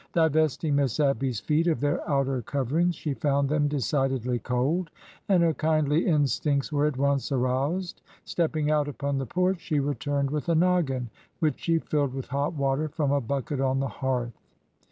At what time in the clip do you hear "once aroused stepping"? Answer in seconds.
6.97-8.71